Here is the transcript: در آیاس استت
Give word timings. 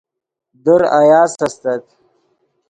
در 0.63 0.81
آیاس 1.01 1.35
استت 1.45 1.83